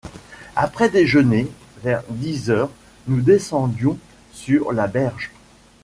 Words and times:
Après 0.55 0.89
déjeuner, 0.89 1.47
vers 1.83 2.01
dix 2.09 2.49
heures, 2.49 2.71
nous 3.05 3.21
descendions 3.21 3.99
sur 4.33 4.71
la 4.73 4.87
berge. 4.87 5.29